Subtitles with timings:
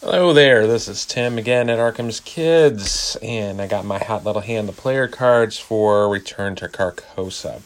[0.00, 4.42] Hello there, this is Tim again at Arkham's Kids, and I got my hot little
[4.42, 7.60] hand the player cards for Return to Carcosa.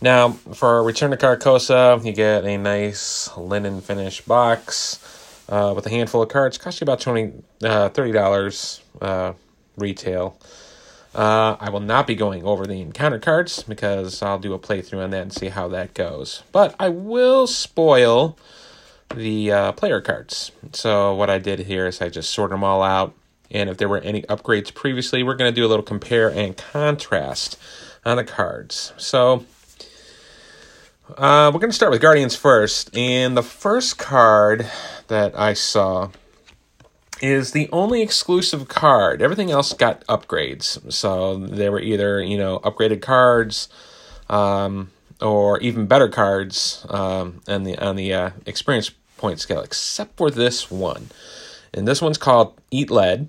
[0.00, 5.00] Now, for Return to Carcosa, you get a nice linen finish box
[5.48, 6.58] uh, with a handful of cards.
[6.58, 7.32] Cost you about 20
[7.64, 9.32] uh, $30 uh,
[9.76, 10.38] retail.
[11.12, 15.02] Uh, I will not be going over the encounter cards because I'll do a playthrough
[15.02, 16.44] on that and see how that goes.
[16.52, 18.38] But I will spoil
[19.14, 20.52] the uh, player cards.
[20.72, 23.14] So what I did here is I just sorted them all out,
[23.50, 26.56] and if there were any upgrades previously, we're going to do a little compare and
[26.56, 27.58] contrast
[28.04, 28.92] on the cards.
[28.96, 29.44] So
[31.16, 34.70] uh, we're going to start with Guardians first, and the first card
[35.08, 36.10] that I saw
[37.20, 39.22] is the only exclusive card.
[39.22, 43.68] Everything else got upgrades, so they were either you know upgraded cards.
[44.28, 44.90] Um,
[45.20, 50.30] or even better cards um, on the on the uh, experience point scale, except for
[50.30, 51.08] this one.
[51.74, 53.28] And this one's called Eat Lead.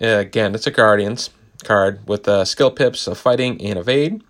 [0.00, 1.30] Again, it's a Guardians
[1.64, 4.22] card with uh, skill pips of fighting and evade.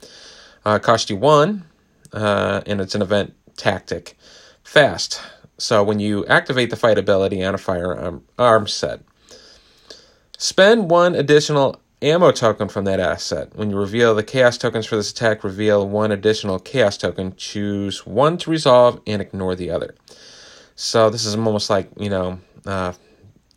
[0.64, 1.64] Uh, cost you one,
[2.12, 4.16] uh, and it's an event tactic.
[4.62, 5.20] Fast.
[5.58, 9.00] So when you activate the fight ability on a firearm arm set,
[10.38, 13.54] spend one additional ammo token from that asset.
[13.54, 17.34] When you reveal the chaos tokens for this attack, reveal one additional chaos token.
[17.36, 19.94] Choose one to resolve and ignore the other.
[20.76, 22.92] So this is almost like you know uh,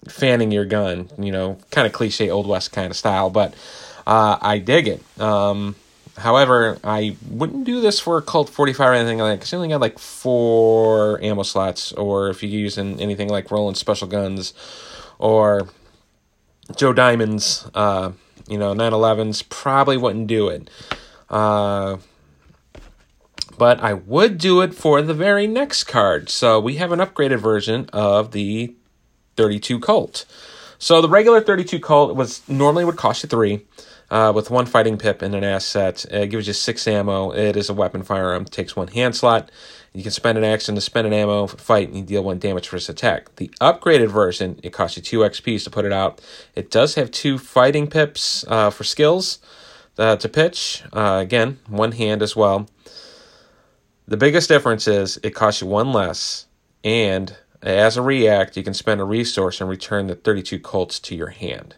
[0.07, 3.53] fanning your gun, you know, kind of cliche old west kind of style, but
[4.05, 5.21] uh, I dig it.
[5.21, 5.75] Um,
[6.17, 9.57] however, I wouldn't do this for a Colt 45 or anything like that because you
[9.57, 14.53] only got like four ammo slots, or if you're using anything like Roland Special Guns
[15.19, 15.69] or
[16.75, 18.11] Joe Diamonds, uh,
[18.47, 20.69] you know, 911s, probably wouldn't do it.
[21.29, 21.97] Uh,
[23.57, 26.29] but I would do it for the very next card.
[26.29, 28.75] So we have an upgraded version of the
[29.37, 30.25] 32 Colt.
[30.77, 33.65] So the regular 32 Colt was normally would cost you three,
[34.09, 36.05] uh, with one fighting pip and an asset.
[36.11, 37.31] It gives you six ammo.
[37.31, 38.45] It is a weapon firearm.
[38.45, 39.49] Takes one hand slot.
[39.93, 42.67] You can spend an action to spend an ammo, fight, and you deal one damage
[42.67, 43.35] for this attack.
[43.35, 46.19] The upgraded version, it costs you two XPs to put it out.
[46.55, 49.37] It does have two fighting pips uh, for skills
[49.99, 50.83] uh, to pitch.
[50.91, 52.67] Uh, again, one hand as well.
[54.07, 56.47] The biggest difference is it costs you one less,
[56.83, 61.15] and as a react, you can spend a resource and return the 32 Colts to
[61.15, 61.75] your hand.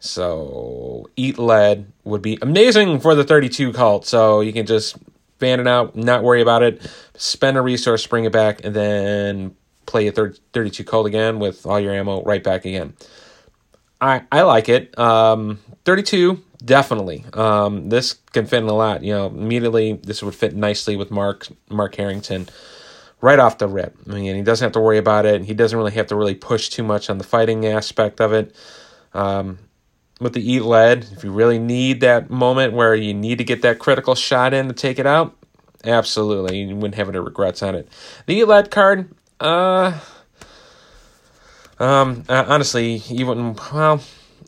[0.00, 4.06] So, Eat Lead would be amazing for the 32 Colt.
[4.06, 4.96] So, you can just
[5.40, 9.56] fan it out, not worry about it, spend a resource, bring it back, and then
[9.86, 12.94] play a 32 Colt again with all your ammo right back again.
[14.00, 14.96] I, I like it.
[14.98, 17.24] Um, 32 Definitely.
[17.32, 19.02] Um, this can fit in a lot.
[19.02, 22.48] You know, immediately this would fit nicely with Mark Mark Harrigan
[23.22, 23.96] right off the rip.
[24.06, 25.44] I mean, he doesn't have to worry about it.
[25.44, 28.54] He doesn't really have to really push too much on the fighting aspect of it.
[29.14, 29.58] Um,
[30.20, 33.62] with the eat lead, if you really need that moment where you need to get
[33.62, 35.34] that critical shot in to take it out,
[35.84, 37.88] absolutely, you wouldn't have any regrets on it.
[38.26, 39.10] The eat lead card,
[39.40, 39.98] uh,
[41.78, 43.72] um, uh, honestly, you wouldn't.
[43.72, 44.02] Well,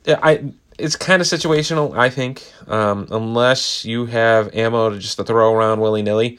[0.06, 2.42] I it's kind of situational, I think.
[2.66, 6.38] Um, unless you have ammo to just to throw around willy nilly.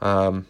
[0.00, 0.46] Um,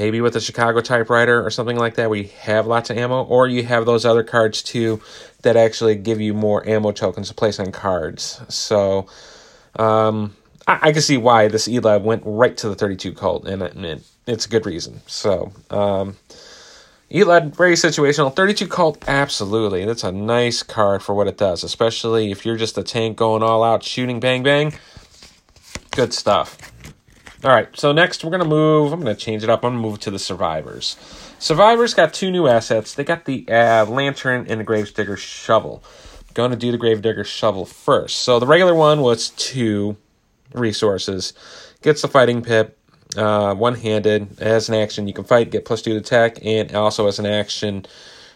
[0.00, 3.46] maybe with a Chicago typewriter or something like that, we have lots of ammo, or
[3.46, 4.98] you have those other cards too
[5.42, 8.40] that actually give you more ammo tokens to place on cards.
[8.48, 9.06] So,
[9.76, 10.34] um,
[10.66, 13.62] I, I, can see why this Eat Lead went right to the 32 Colt, and,
[14.26, 15.02] it's a good reason.
[15.06, 16.16] So, um,
[17.10, 18.34] Eat Lead, very situational.
[18.34, 19.84] 32 Colt, absolutely.
[19.84, 23.42] That's a nice card for what it does, especially if you're just a tank going
[23.42, 24.72] all out, shooting bang bang.
[25.90, 26.56] Good stuff.
[27.42, 28.92] All right, so next we're going to move.
[28.92, 29.64] I'm going to change it up.
[29.64, 30.98] I'm going to move to the Survivors.
[31.38, 32.92] Survivors got two new assets.
[32.92, 35.82] They got the uh, Lantern and the Gravedigger Shovel.
[36.34, 38.18] Going to do the Gravedigger Shovel first.
[38.18, 39.96] So the regular one was two
[40.52, 41.32] resources.
[41.80, 42.76] Gets the Fighting Pip,
[43.16, 44.38] uh, one handed.
[44.38, 47.24] As an action, you can fight, get plus two to attack, and also as an
[47.24, 47.86] action,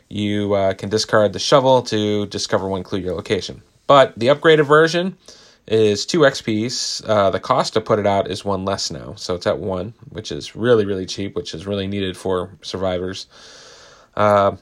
[0.08, 3.60] you uh, can discard the shovel to discover one clue your location.
[3.86, 5.18] But the upgraded version
[5.66, 7.06] is two XPs.
[7.08, 9.94] Uh, the cost to put it out is one less now, so it's at one,
[10.10, 13.26] which is really really cheap, which is really needed for survivors.
[14.16, 14.56] Uh,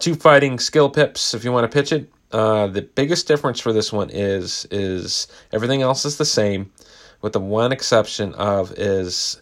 [0.00, 2.10] two fighting skill pips if you want to pitch it.
[2.30, 6.70] Uh, the biggest difference for this one is is everything else is the same
[7.22, 9.40] with the one exception of is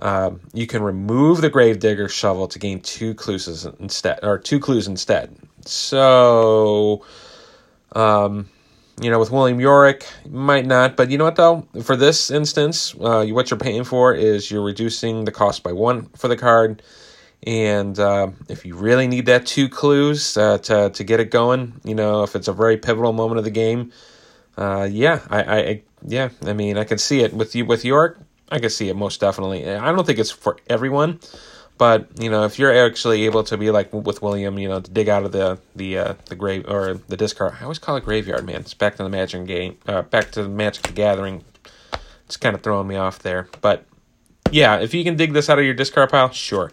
[0.00, 4.86] um, you can remove the gravedigger shovel to gain two clues instead, or two clues
[4.86, 5.36] instead.
[5.64, 7.04] So,
[7.92, 8.48] um,
[9.00, 11.66] you know, with William Yorick, might not, but you know what though?
[11.82, 16.06] For this instance, uh, what you're paying for is you're reducing the cost by one
[16.16, 16.82] for the card,
[17.46, 21.80] And uh, if you really need that two clues uh, to to get it going,
[21.84, 23.92] you know, if it's a very pivotal moment of the game,
[24.56, 28.16] uh, yeah, I, I, yeah, I mean, I can see it with you with Yorick.
[28.50, 29.68] I can see it most definitely.
[29.68, 31.20] I don't think it's for everyone,
[31.78, 34.90] but you know, if you're actually able to be like with William, you know, to
[34.90, 37.54] dig out of the the uh, the grave or the discard.
[37.60, 38.56] I always call it graveyard, man.
[38.56, 39.78] It's back to the Magic game.
[39.86, 41.44] Uh, back to the Magic the Gathering.
[42.26, 43.86] It's kind of throwing me off there, but
[44.50, 46.72] yeah, if you can dig this out of your discard pile, sure.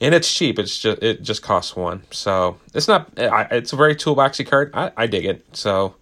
[0.00, 0.58] And it's cheap.
[0.58, 3.10] It's just it just costs one, so it's not.
[3.16, 4.70] It's a very toolboxy card.
[4.74, 5.56] I, I dig it.
[5.56, 5.94] So,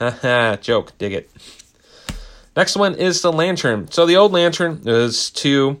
[0.60, 1.30] joke, dig it.
[2.56, 3.90] Next one is the lantern.
[3.90, 5.80] So the old lantern is to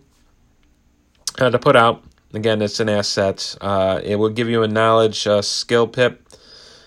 [1.38, 2.04] uh, to put out
[2.36, 3.56] Again, it's an asset.
[3.62, 6.28] Uh, it will give you a knowledge uh, skill pip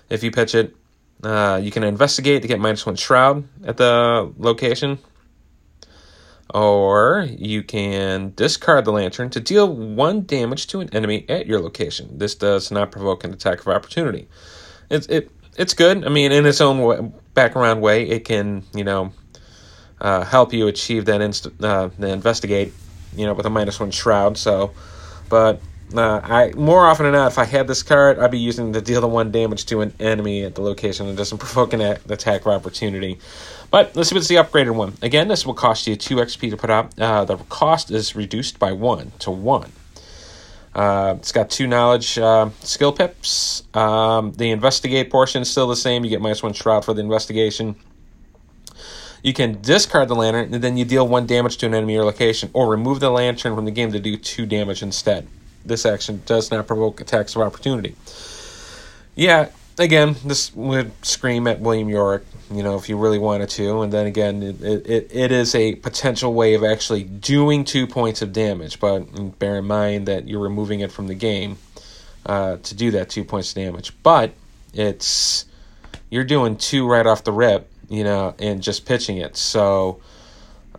[0.08, 0.76] if you pitch it.
[1.24, 5.00] Uh, you can investigate to get minus one shroud at the location.
[6.54, 11.60] Or you can discard the lantern to deal one damage to an enemy at your
[11.60, 12.20] location.
[12.20, 14.28] This does not provoke an attack of opportunity.
[14.92, 16.06] It's it it's good.
[16.06, 19.14] I mean, in its own way, background way, it can you know
[20.00, 22.72] uh, help you achieve that inst- uh, the investigate
[23.16, 24.38] you know with a minus one shroud.
[24.38, 24.74] So
[25.30, 25.62] but
[25.96, 28.82] uh, I more often than not, if I had this card, I'd be using to
[28.82, 32.42] deal the one damage to an enemy at the location and doesn't provoke an attack
[32.42, 33.20] of opportunity.
[33.72, 34.94] But let's see what's the upgraded one.
[35.02, 36.98] Again, this will cost you two XP to put out.
[37.00, 39.72] Uh, the cost is reduced by one to one.
[40.74, 43.64] Uh, it's got two knowledge uh, skill pips.
[43.74, 46.04] Um, the investigate portion is still the same.
[46.04, 47.76] You get minus one shroud for the investigation.
[49.22, 52.06] You can discard the lantern, and then you deal one damage to an enemy or
[52.06, 55.28] location, or remove the lantern from the game to do two damage instead.
[55.66, 57.96] This action does not provoke attacks of opportunity.
[59.16, 63.82] Yeah, again, this would scream at William Yorick, you know, if you really wanted to.
[63.82, 68.22] And then again, it, it, it is a potential way of actually doing two points
[68.22, 71.58] of damage, but bear in mind that you're removing it from the game
[72.26, 73.92] uh, to do that two points of damage.
[74.04, 74.32] But
[74.74, 75.46] it's
[76.10, 79.36] you're doing two right off the rip you know, and just pitching it.
[79.36, 80.00] So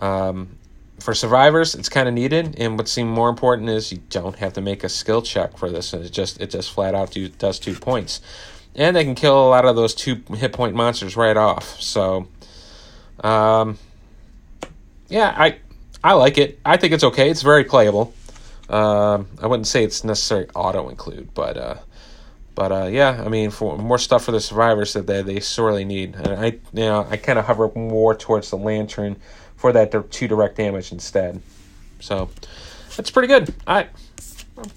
[0.01, 0.57] um,
[1.01, 2.55] for survivors, it's kind of needed.
[2.59, 5.71] And what seems more important is you don't have to make a skill check for
[5.71, 5.93] this.
[5.93, 8.21] And it just it just flat out do, does two points,
[8.75, 11.81] and they can kill a lot of those two hit point monsters right off.
[11.81, 12.29] So,
[13.23, 13.79] um,
[15.09, 15.59] yeah, I
[16.03, 16.59] I like it.
[16.65, 17.31] I think it's okay.
[17.31, 18.15] It's very playable.
[18.69, 21.75] Um, I wouldn't say it's necessary auto include, but uh,
[22.61, 25.87] but uh, yeah, I mean, for more stuff for the survivors that they, they sorely
[25.87, 29.17] need, and I you know I kind of hover more towards the lantern
[29.57, 31.41] for that two direct damage instead.
[32.01, 32.29] So
[32.99, 33.55] that's pretty good.
[33.67, 33.87] I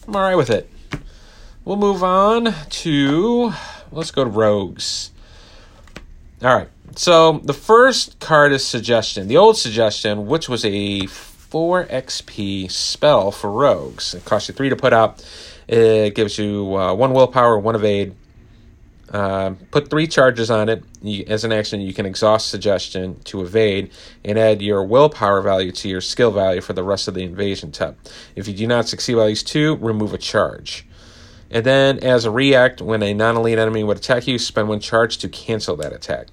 [0.08, 0.72] I'm all right with it.
[1.66, 3.52] We'll move on to
[3.92, 5.12] let's go to rogues.
[6.42, 6.70] All right.
[6.96, 9.28] So the first card is suggestion.
[9.28, 14.14] The old suggestion, which was a 4 XP spell for rogues.
[14.14, 15.22] It cost you 3 to put out.
[15.68, 18.16] It gives you uh, one willpower, one evade.
[19.12, 20.84] Uh, put three charges on it.
[21.02, 23.92] You, as an action, you can exhaust suggestion to evade
[24.26, 27.72] and add your willpower value to your skill value for the rest of the invasion
[27.72, 27.96] tab.
[28.36, 30.88] If you do not succeed by these two, remove a charge.
[31.52, 34.80] And then, as a react, when a non elite enemy would attack you, spend one
[34.80, 36.30] charge to cancel that attack.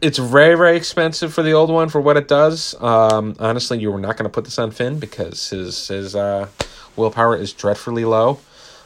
[0.00, 2.80] It's very, very expensive for the old one for what it does.
[2.80, 6.48] Um, honestly, you were not going to put this on Finn because his his uh,
[6.96, 8.40] willpower is dreadfully low.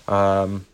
[0.09, 0.67] Um,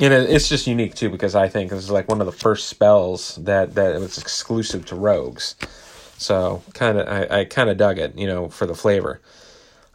[0.00, 2.68] and it's just unique too because I think this is like one of the first
[2.68, 5.56] spells that that was exclusive to rogues.
[6.18, 9.20] So kind of I, I kind of dug it, you know, for the flavor.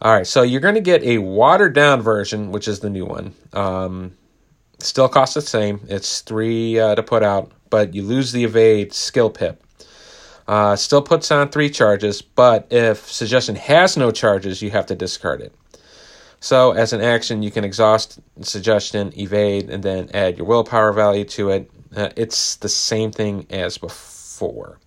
[0.02, 3.06] All right, so you're going to get a watered down version, which is the new
[3.06, 3.34] one.
[3.54, 4.18] Um,
[4.80, 5.80] still costs the same.
[5.88, 9.64] It's three uh, to put out, but you lose the evade skill pip.
[10.48, 14.96] Uh, still puts on three charges, but if suggestion has no charges, you have to
[14.96, 15.54] discard it.
[16.40, 21.24] So, as an action, you can exhaust suggestion, evade, and then add your willpower value
[21.26, 21.72] to it.
[21.96, 24.80] Uh, it's the same thing as before.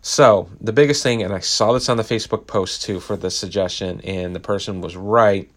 [0.00, 3.30] So, the biggest thing, and I saw this on the Facebook post too for the
[3.30, 5.50] suggestion, and the person was right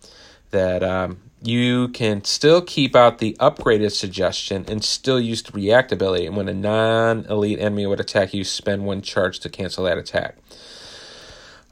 [0.51, 5.91] that um, you can still keep out the upgraded suggestion and still use the react
[5.91, 6.25] ability.
[6.25, 9.97] And when a non elite enemy would attack you, spend one charge to cancel that
[9.97, 10.35] attack.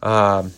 [0.03, 0.53] Um,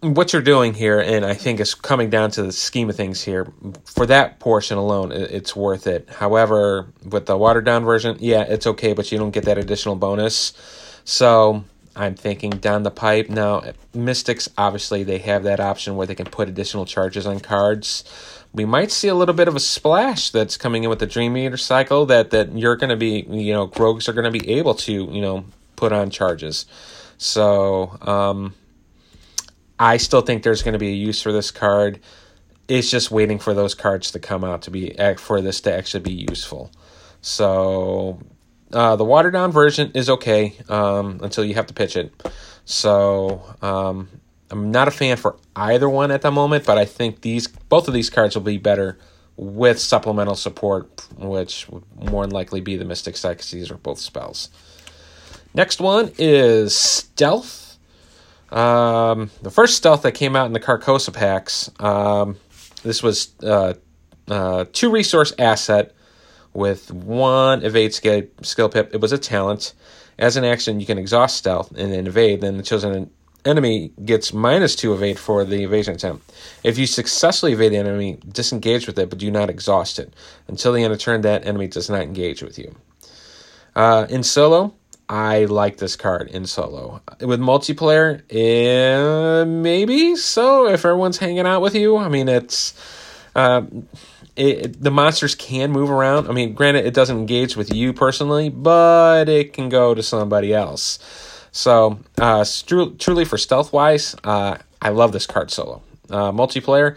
[0.00, 3.22] what you're doing here, and I think it's coming down to the scheme of things
[3.22, 3.52] here,
[3.84, 6.08] for that portion alone, it's worth it.
[6.08, 9.96] However, with the watered down version, yeah, it's okay, but you don't get that additional
[9.96, 10.54] bonus.
[11.04, 11.64] So
[11.96, 13.28] I'm thinking down the pipe.
[13.28, 18.04] Now, Mystics, obviously, they have that option where they can put additional charges on cards.
[18.52, 21.36] We might see a little bit of a splash that's coming in with the Dream
[21.36, 24.50] Eater cycle that, that you're going to be, you know, rogues are going to be
[24.50, 25.44] able to, you know,
[25.76, 26.66] put on charges.
[27.18, 28.54] So, um,
[29.80, 32.00] I still think there's going to be a use for this card.
[32.68, 36.00] It's just waiting for those cards to come out to be for this to actually
[36.00, 36.70] be useful.
[37.22, 38.20] So
[38.72, 42.12] uh, the watered down version is okay um, until you have to pitch it.
[42.64, 44.08] So um,
[44.50, 47.88] I'm not a fan for either one at the moment, but I think these both
[47.88, 48.98] of these cards will be better
[49.36, 54.50] with supplemental support, which would more than likely be the Mystic these are both spells.
[55.54, 57.78] Next one is Stealth.
[58.50, 61.70] Um, the first Stealth that came out in the Carcosa packs.
[61.80, 62.36] Um,
[62.82, 63.74] this was uh,
[64.28, 65.94] uh, two resource asset
[66.52, 68.94] with one evade skill, skill pip.
[68.94, 69.74] It was a talent.
[70.18, 72.40] As an action, you can exhaust stealth and then evade.
[72.40, 73.10] Then the chosen
[73.44, 76.32] enemy gets minus two evade for the evasion attempt.
[76.62, 80.12] If you successfully evade the enemy, disengage with it, but do not exhaust it.
[80.48, 82.74] Until the end of turn, that enemy does not engage with you.
[83.74, 84.74] Uh, in solo,
[85.08, 87.00] I like this card in solo.
[87.20, 90.66] With multiplayer, eh, maybe so.
[90.66, 92.74] If everyone's hanging out with you, I mean, it's.
[93.34, 93.62] Uh,
[94.36, 96.28] it, the monsters can move around.
[96.28, 100.54] I mean, granted, it doesn't engage with you personally, but it can go to somebody
[100.54, 100.98] else.
[101.52, 105.82] So, uh, truly for stealth wise, uh, I love this card solo.
[106.08, 106.96] Uh, multiplayer,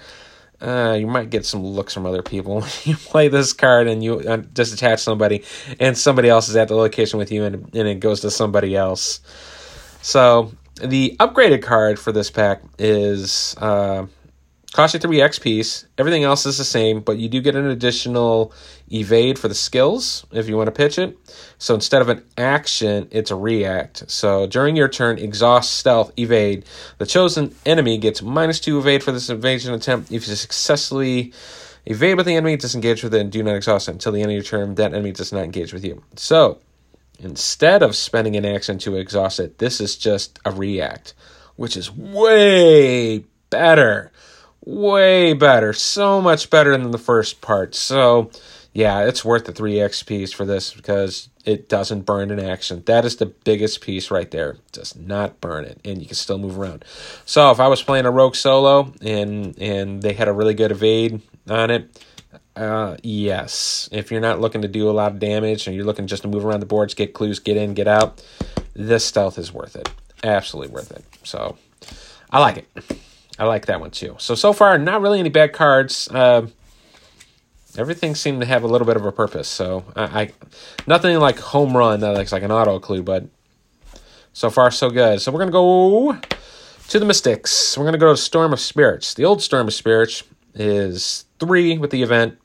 [0.61, 2.63] uh, you might get some looks from other people.
[2.83, 5.43] you play this card and you uh, just attach somebody,
[5.79, 8.75] and somebody else is at the location with you, and, and it goes to somebody
[8.75, 9.19] else.
[10.01, 14.05] So, the upgraded card for this pack is uh,
[14.74, 15.86] Cost you 3 XPs.
[16.00, 18.51] Everything else is the same, but you do get an additional
[18.92, 21.15] evade for the skills if you want to pitch it.
[21.60, 24.10] So instead of an action, it's a react.
[24.10, 26.65] So during your turn, exhaust, stealth, evade.
[26.98, 30.12] The chosen enemy gets minus 2 evade for this evasion attempt.
[30.12, 31.34] If you successfully
[31.86, 34.32] evade with the enemy, disengage with it, and do not exhaust it until the end
[34.32, 36.03] of your turn, that enemy does not engage with you.
[36.15, 36.58] So
[37.20, 41.13] instead of spending an action to exhaust it, this is just a react,
[41.58, 44.12] which is way better
[44.65, 47.75] way better, so much better than the first part.
[47.75, 48.32] So,
[48.74, 52.84] yeah, it's worth the 3 XPs for this because it doesn't burn in action.
[52.86, 54.51] That is the biggest piece right there.
[54.51, 56.86] It does not burn it, and you can still move around.
[57.25, 60.72] So, if I was playing a rogue solo and and they had a really good
[60.72, 62.03] evade on it,
[62.55, 63.89] uh, yes.
[63.91, 66.29] If you're not looking to do a lot of damage and you're looking just to
[66.29, 68.24] move around the boards, get clues, get in, get out,
[68.74, 69.89] this stealth is worth it.
[70.24, 71.03] Absolutely worth it.
[71.24, 71.58] So,
[72.32, 72.98] I like it.
[73.39, 74.15] I like that one too.
[74.19, 76.07] So so far, not really any bad cards.
[76.07, 76.47] Uh,
[77.77, 79.47] everything seemed to have a little bit of a purpose.
[79.47, 80.31] So I, I
[80.85, 83.25] nothing like home run that looks like an auto clue, but
[84.33, 85.21] so far so good.
[85.21, 86.17] So we're gonna go
[86.89, 87.77] to the Mystics.
[87.77, 89.13] We're gonna go to Storm of Spirits.
[89.13, 90.23] The old Storm of Spirits
[90.53, 92.37] is three with the event,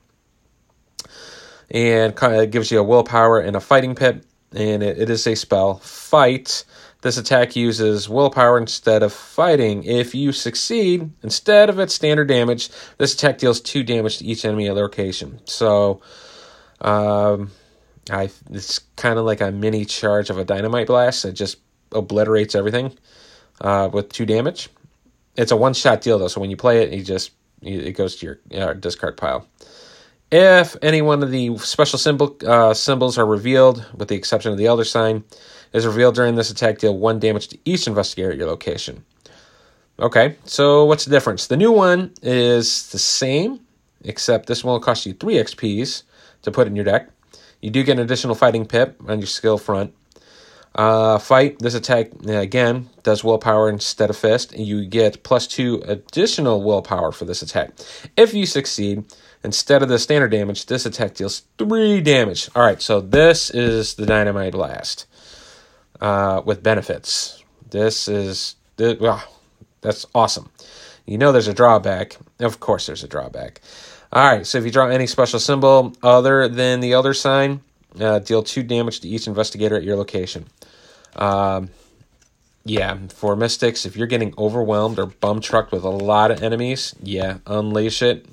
[1.71, 5.35] and it gives you a willpower and a fighting pit, and it, it is a
[5.35, 5.77] spell.
[5.79, 6.65] Fight
[7.01, 9.85] this attack uses willpower instead of fighting.
[9.85, 14.45] If you succeed, instead of its standard damage, this attack deals two damage to each
[14.45, 15.41] enemy at location.
[15.45, 16.01] So,
[16.81, 17.51] um,
[18.11, 21.25] I it's kind of like a mini charge of a dynamite blast.
[21.25, 21.59] It just
[21.93, 22.97] obliterates everything
[23.61, 24.69] uh, with two damage.
[25.37, 28.17] It's a one shot deal though, so when you play it, you just it goes
[28.17, 29.47] to your uh, discard pile.
[30.31, 34.59] If any one of the special symbol uh, symbols are revealed, with the exception of
[34.59, 35.25] the Elder Sign,
[35.73, 39.05] is revealed during this attack, deal one damage to each investigator at your location.
[40.01, 41.49] Okay, so what's the difference?
[41.49, 43.61] The new one is the same,
[44.05, 46.05] except this one will cost you 3 XPs
[46.43, 47.11] to put in your deck.
[47.61, 49.93] You do get an additional fighting pip on your skill front.
[50.73, 54.53] Uh, fight, this attack, again, does willpower instead of fist.
[54.53, 57.73] And You get plus 2 additional willpower for this attack.
[58.17, 59.05] If you succeed,
[59.43, 62.49] instead of the standard damage, this attack deals 3 damage.
[62.55, 65.07] Alright, so this is the Dynamite Blast
[66.01, 67.43] uh, with benefits.
[67.71, 69.23] This is this, wow,
[69.81, 70.51] that's awesome.
[71.07, 72.17] You know there's a drawback.
[72.41, 73.61] Of course there's a drawback.
[74.13, 77.61] All right, so if you draw any special symbol other than the Elder Sign,
[78.01, 80.47] uh, deal two damage to each investigator at your location.
[81.17, 81.71] Um,
[82.65, 86.95] yeah, for Mystics, if you're getting overwhelmed or bum trucked with a lot of enemies,
[87.03, 88.27] yeah, unleash it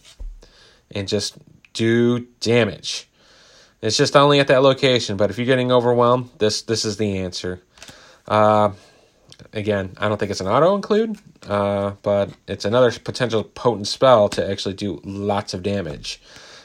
[0.92, 1.38] and just
[1.74, 3.08] do damage.
[3.86, 5.16] It's just only at that location.
[5.16, 7.62] But if you're getting overwhelmed, this this is the answer.
[8.28, 8.72] Uh,
[9.54, 14.28] again, I don't think it's an auto include, uh, but it's another potential potent spell
[14.30, 16.20] to actually do lots of damage,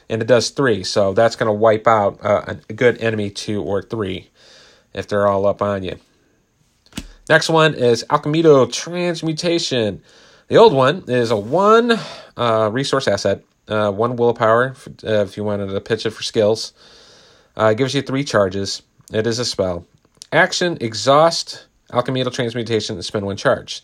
[0.08, 0.82] and it does three.
[0.82, 4.30] So that's going to wipe out uh, a good enemy two or three
[4.94, 5.98] if they're all up on you.
[7.28, 10.02] Next one is Alchemical Transmutation.
[10.48, 11.98] The old one is a one
[12.38, 14.74] uh, resource asset, uh, one willpower
[15.04, 16.72] uh, if you wanted to pitch it for skills.
[17.60, 18.80] Uh, gives you three charges.
[19.12, 19.86] It is a spell.
[20.32, 23.82] Action, exhaust, alchemical transmutation, and spend one charge.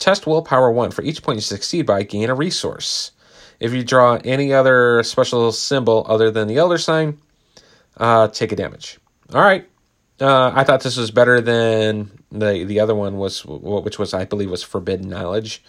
[0.00, 0.90] Test willpower one.
[0.90, 3.12] For each point you succeed by, gain a resource.
[3.60, 7.20] If you draw any other special symbol other than the Elder sign,
[7.96, 8.98] uh, take a damage.
[9.32, 9.68] All right.
[10.20, 14.24] Uh, I thought this was better than the the other one was, which was I
[14.24, 15.62] believe was forbidden knowledge,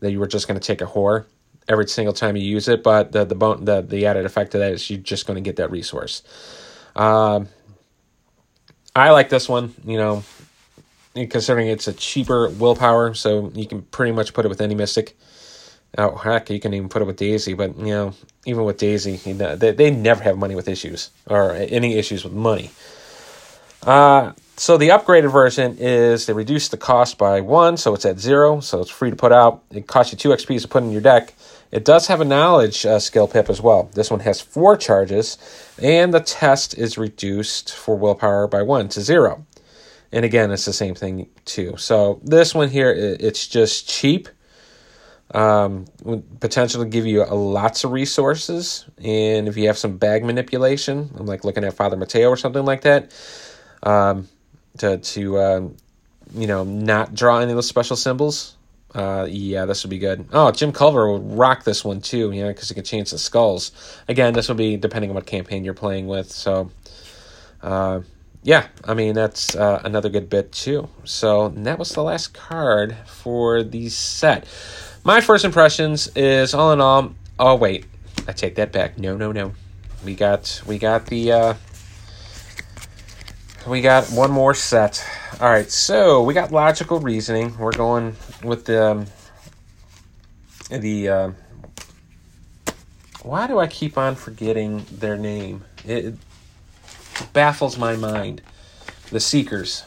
[0.00, 1.24] that you were just going to take a whore
[1.68, 2.82] every single time you use it.
[2.82, 5.56] But the the the the added effect of that is you're just going to get
[5.56, 6.22] that resource.
[6.98, 7.48] Um,
[8.94, 9.72] I like this one.
[9.84, 10.24] You know,
[11.14, 15.16] considering it's a cheaper willpower, so you can pretty much put it with any mystic.
[15.96, 18.14] Oh heck, you can even put it with Daisy, but you know,
[18.44, 22.24] even with Daisy, you know, they they never have money with issues or any issues
[22.24, 22.70] with money.
[23.86, 28.18] Uh, so the upgraded version is they reduce the cost by one, so it's at
[28.18, 29.62] zero, so it's free to put out.
[29.70, 31.34] It costs you two XP to put in your deck.
[31.70, 33.90] It does have a knowledge uh, skill pip as well.
[33.92, 35.36] This one has four charges,
[35.80, 39.44] and the test is reduced for willpower by one to zero.
[40.10, 41.76] And again, it's the same thing too.
[41.76, 44.28] So this one here, it's just cheap.
[45.34, 45.84] Um,
[46.40, 51.10] potential to give you a, lots of resources, and if you have some bag manipulation,
[51.18, 53.12] I'm like looking at Father Mateo or something like that
[53.82, 54.26] um,
[54.78, 55.76] to to um,
[56.32, 58.56] you know not draw any of those special symbols.
[58.98, 60.26] Uh, yeah, this would be good.
[60.32, 63.18] Oh, Jim Culver would rock this one too, you know, because he can change the
[63.18, 63.70] skulls.
[64.08, 66.32] Again, this would be depending on what campaign you're playing with.
[66.32, 66.72] So,
[67.62, 68.00] uh,
[68.42, 70.88] yeah, I mean that's uh, another good bit too.
[71.04, 74.46] So that was the last card for the set.
[75.04, 77.14] My first impressions is all in all.
[77.38, 77.86] Oh wait,
[78.26, 78.98] I take that back.
[78.98, 79.52] No, no, no.
[80.04, 81.54] We got we got the uh,
[83.68, 85.04] we got one more set.
[85.40, 87.56] All right, so we got logical reasoning.
[87.58, 89.06] We're going with the um,
[90.70, 91.08] the.
[91.08, 91.30] Uh,
[93.22, 95.64] why do I keep on forgetting their name?
[95.84, 96.14] It, it
[97.32, 98.40] baffles my mind.
[99.10, 99.84] The Seekers.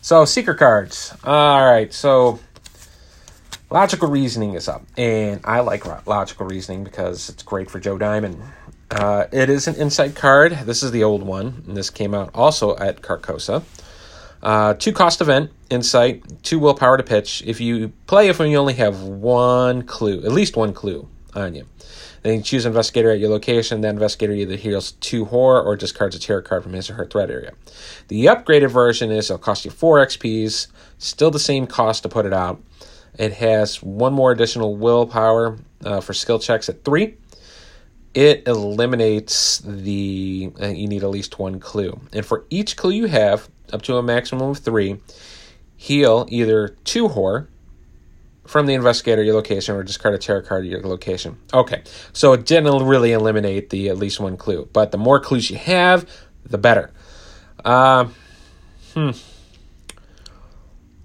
[0.00, 1.14] So Seeker cards.
[1.24, 2.38] All right, so
[3.70, 8.42] logical reasoning is up, and I like logical reasoning because it's great for Joe Diamond.
[8.94, 10.52] Uh, it is an insight card.
[10.52, 13.64] This is the old one, and this came out also at Carcosa.
[14.40, 17.42] Uh, two cost event, insight, two willpower to pitch.
[17.44, 21.66] If you play if you only have one clue, at least one clue on you.
[22.22, 23.80] Then you choose investigator at your location.
[23.80, 27.04] That investigator either heals two horror or discards a terror card from his or her
[27.04, 27.54] threat area.
[28.06, 32.26] The upgraded version is it'll cost you four XPs, still the same cost to put
[32.26, 32.62] it out.
[33.18, 37.16] It has one more additional willpower uh, for skill checks at three
[38.14, 42.00] it eliminates the uh, you need at least one clue.
[42.12, 45.00] And for each clue you have up to a maximum of three
[45.76, 47.48] heal either two horror
[48.46, 51.38] from the investigator your location or discard a terror card your location.
[51.52, 55.50] Okay so it didn't really eliminate the at least one clue but the more clues
[55.50, 56.08] you have
[56.46, 56.92] the better.
[57.64, 58.08] Uh,
[58.92, 59.10] hmm.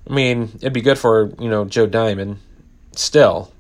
[0.08, 2.38] I mean it'd be good for you know joe diamond.
[2.96, 3.52] Still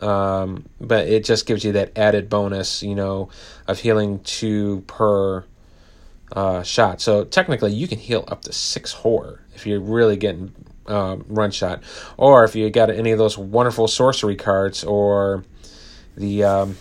[0.00, 3.28] um, but it just gives you that added bonus, you know,
[3.66, 5.44] of healing two per
[6.32, 7.00] uh, shot.
[7.00, 10.52] So technically, you can heal up to six horror if you're really getting
[10.86, 11.82] um, run shot,
[12.16, 15.44] or if you got any of those wonderful sorcery cards, or
[16.16, 16.76] the um,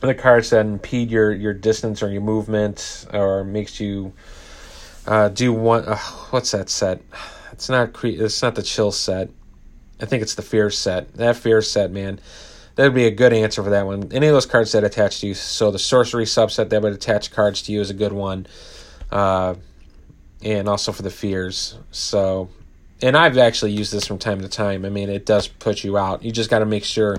[0.00, 4.12] the cards that impede your your distance or your movement, or makes you
[5.06, 5.84] uh, do one.
[5.84, 5.96] Uh,
[6.30, 7.02] what's that set?
[7.52, 9.30] It's not cre- It's not the chill set.
[10.00, 11.14] I think it's the Fear set.
[11.14, 12.20] That Fear set, man,
[12.74, 14.10] that would be a good answer for that one.
[14.12, 15.34] Any of those cards that attach to you.
[15.34, 18.46] So the Sorcery subset that would attach cards to you is a good one.
[19.10, 19.54] Uh,
[20.42, 21.78] and also for the Fears.
[21.90, 22.48] So,
[23.02, 24.84] and I've actually used this from time to time.
[24.84, 26.24] I mean, it does put you out.
[26.24, 27.18] You just got to make sure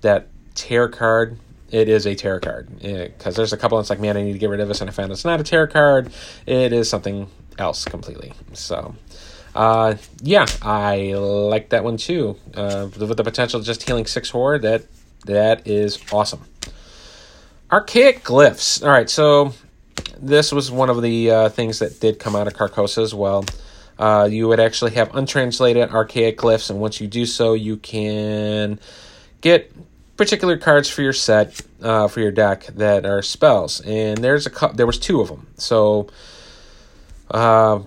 [0.00, 1.38] that Tear card
[1.70, 4.38] it is a tarot card because there's a couple that's like man i need to
[4.38, 6.10] get rid of this and i found it's not a tarot card
[6.46, 7.28] it is something
[7.58, 8.94] else completely so
[9.58, 12.36] uh, yeah, I like that one too.
[12.54, 14.84] Uh, with the potential just healing six horror, that
[15.26, 16.44] that is awesome.
[17.68, 18.84] Archaic glyphs.
[18.84, 19.52] All right, so
[20.16, 23.44] this was one of the uh, things that did come out of Carcosa as well.
[23.98, 28.78] Uh, you would actually have untranslated archaic glyphs, and once you do so, you can
[29.40, 29.72] get
[30.16, 33.80] particular cards for your set uh, for your deck that are spells.
[33.80, 35.48] And there's a there was two of them.
[35.56, 36.10] So
[37.28, 37.80] uh,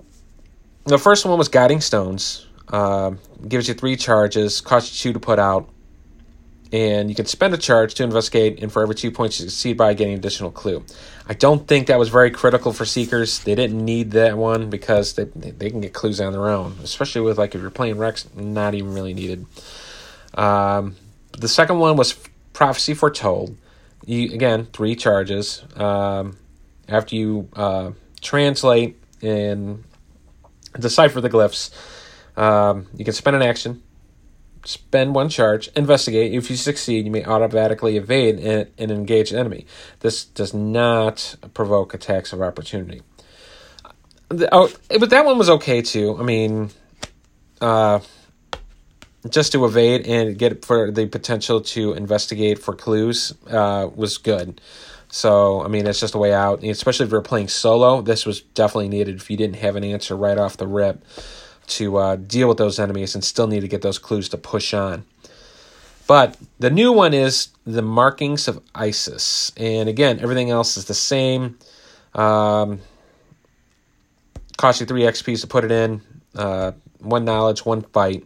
[0.85, 2.47] the first one was Guiding Stones.
[2.67, 3.11] Uh,
[3.47, 5.69] gives you three charges, costs you two to put out,
[6.71, 9.75] and you can spend a charge to investigate, and for every two points you succeed
[9.75, 10.83] by getting additional clue.
[11.27, 13.39] I don't think that was very critical for Seekers.
[13.39, 17.21] They didn't need that one because they they can get clues on their own, especially
[17.21, 19.45] with like if you're playing Rex, not even really needed.
[20.33, 20.95] Um,
[21.37, 22.17] the second one was
[22.53, 23.57] Prophecy Foretold.
[24.05, 25.63] You again three charges.
[25.75, 26.37] Um,
[26.87, 27.91] after you uh,
[28.21, 29.83] translate and
[30.79, 31.71] decipher the glyphs.
[32.37, 33.83] Um, you can spend an action
[34.65, 36.33] spend one charge, investigate.
[36.33, 39.65] If you succeed, you may automatically evade and, and engage an enemy.
[39.99, 43.01] This does not provoke attacks of opportunity.
[44.29, 46.17] The, oh, but that one was okay too.
[46.17, 46.69] I mean,
[47.59, 47.99] uh,
[49.29, 54.61] just to evade and get for the potential to investigate for clues uh, was good.
[55.11, 58.01] So, I mean, it's just a way out, especially if you're playing solo.
[58.01, 61.03] This was definitely needed if you didn't have an answer right off the rip
[61.67, 64.73] to uh, deal with those enemies and still need to get those clues to push
[64.73, 65.05] on.
[66.07, 69.51] But the new one is the markings of Isis.
[69.57, 71.57] And again, everything else is the same.
[72.13, 72.79] Um,
[74.57, 76.01] cost you 3 XPs to put it in.
[76.35, 78.25] Uh, one knowledge, one fight.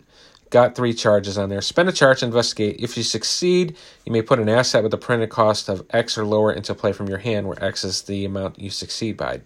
[0.56, 1.60] Got three charges on there.
[1.60, 2.78] Spend a charge to investigate.
[2.80, 6.24] If you succeed, you may put an asset with a printed cost of X or
[6.24, 9.42] lower into play from your hand, where X is the amount you succeed by.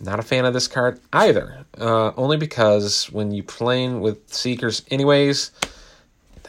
[0.00, 1.64] Not a fan of this card either.
[1.78, 5.52] Uh, only because when you playing with Seekers, anyways,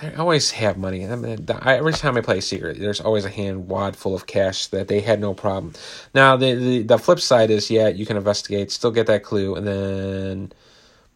[0.01, 1.05] they always have money.
[1.05, 4.65] I mean, every time I play Seeker, there's always a hand wad full of cash
[4.67, 5.73] that they had no problem.
[6.15, 9.53] Now, the, the, the flip side is, yeah, you can investigate, still get that clue,
[9.53, 10.53] and then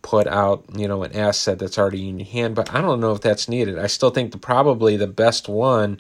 [0.04, 3.14] put out, you know, an asset that's already in your hand, but I don't know
[3.14, 3.80] if that's needed.
[3.80, 6.00] I still think the probably the best one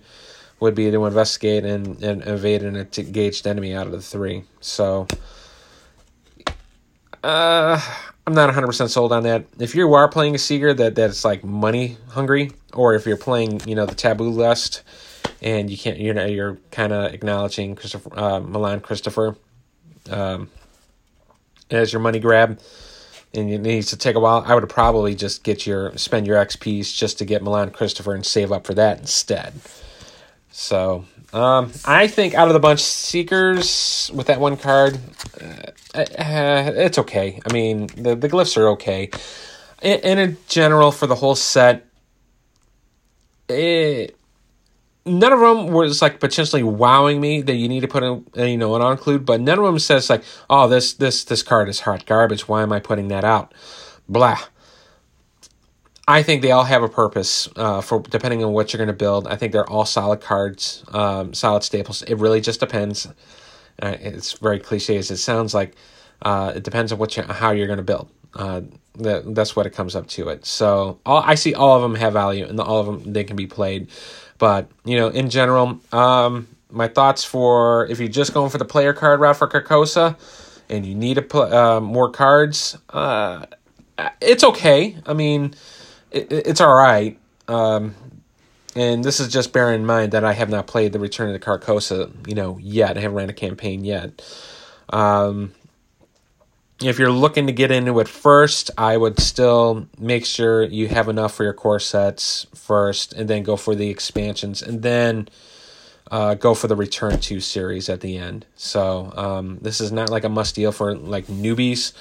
[0.60, 4.44] would be to investigate and, and evade an engaged enemy out of the three.
[4.62, 5.08] So
[7.24, 7.82] uh
[8.26, 9.46] I'm not 100% sold on that.
[9.60, 13.62] If you are playing a Seeker that that's like money hungry, or if you're playing,
[13.68, 14.82] you know, the Taboo List,
[15.42, 19.36] and you can't, you know, you're kind of acknowledging Christopher, uh, Milan Christopher
[20.10, 20.50] um,
[21.70, 22.60] as your money grab,
[23.34, 26.44] and it needs to take a while, I would probably just get your spend your
[26.44, 29.54] XPs just to get Milan Christopher and save up for that instead.
[30.52, 35.00] So um, I think out of the bunch, Seekers with that one card,
[35.42, 37.40] uh, uh, it's okay.
[37.48, 39.10] I mean, the the glyphs are okay.
[39.82, 41.88] In, in general, for the whole set,
[43.50, 44.16] it
[45.06, 48.58] none of them was like potentially wowing me that you need to put in you
[48.58, 51.82] know an include but none of them says like oh this this this card is
[51.82, 52.48] hot garbage.
[52.48, 53.54] Why am i putting that out?
[54.08, 54.40] Blah.
[56.06, 58.94] I think they all have a purpose uh, for depending on what you're going to
[58.94, 59.26] build.
[59.26, 62.02] I think they're all solid cards um, solid staples.
[62.04, 63.08] It really just depends.
[63.82, 65.76] Uh, it's very cliche as it sounds like
[66.22, 68.10] uh, it depends on what you, how you're going to build.
[68.34, 68.62] Uh,
[68.96, 70.46] that, that's what it comes up to it.
[70.46, 73.36] So all, i see all of them have value and all of them they can
[73.36, 73.90] be played
[74.44, 78.66] but you know, in general, um, my thoughts for if you're just going for the
[78.66, 80.18] player card route for Carcosa,
[80.68, 83.46] and you need to put uh, more cards, uh,
[84.20, 84.98] it's okay.
[85.06, 85.54] I mean,
[86.12, 87.18] it, it's all right.
[87.48, 87.96] Um,
[88.76, 91.34] and this is just bearing in mind that I have not played the Return of
[91.34, 92.98] the Carcosa, you know, yet.
[92.98, 94.22] I haven't ran a campaign yet.
[94.90, 95.54] Um,
[96.90, 101.08] if you're looking to get into it first, I would still make sure you have
[101.08, 105.30] enough for your core sets first, and then go for the expansions, and then
[106.12, 108.46] uh, go for the Return to series at the end.
[108.56, 111.94] So um, this is not like a must deal for like newbies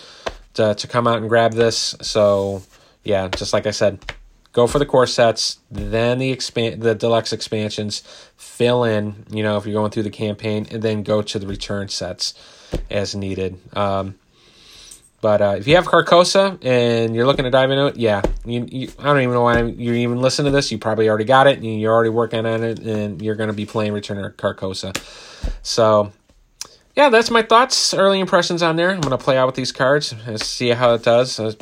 [0.55, 1.95] to to come out and grab this.
[2.03, 2.63] So
[3.05, 4.05] yeah, just like I said,
[4.53, 8.03] go for the core sets, then the expand the deluxe expansions,
[8.37, 11.47] fill in, you know, if you're going through the campaign, and then go to the
[11.47, 12.35] return sets
[12.91, 13.59] as needed.
[13.77, 14.17] Um,
[15.23, 18.67] but uh, if you have Carcosa and you're looking to dive into it, yeah, you,
[18.69, 20.73] you, I don't even know why you're even listening to this.
[20.73, 23.55] You probably already got it and you're already working on it, and you're going to
[23.55, 24.93] be playing Return to Carcosa.
[25.63, 26.13] So,
[26.97, 28.91] yeah, that's my thoughts, early impressions on there.
[28.91, 31.39] I'm going to play out with these cards and see how it does.
[31.39, 31.55] I'm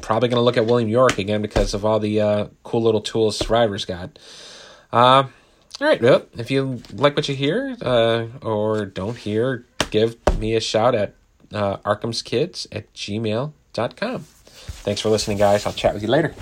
[0.00, 3.02] probably going to look at William Yorick again because of all the uh, cool little
[3.02, 4.18] tools Survivor's got.
[4.90, 5.24] Uh,
[5.82, 10.54] all right, well, if you like what you hear uh, or don't hear, give me
[10.54, 11.14] a shout at
[11.54, 14.20] uh, arkhamskids at gmail.com.
[14.84, 15.66] Thanks for listening, guys.
[15.66, 16.34] I'll chat with you later.